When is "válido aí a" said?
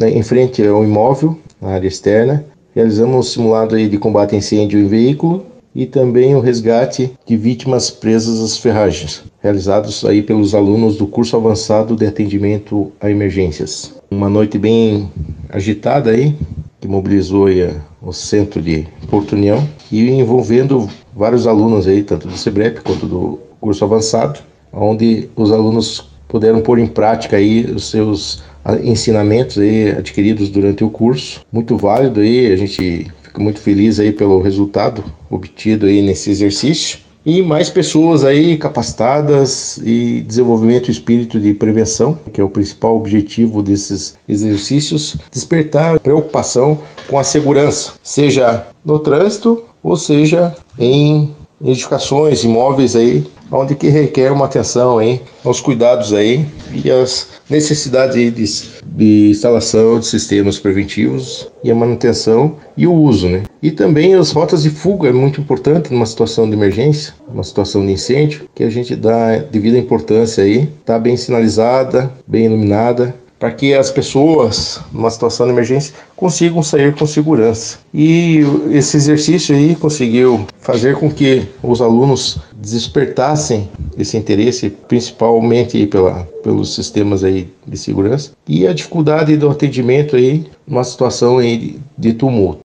31.76-32.56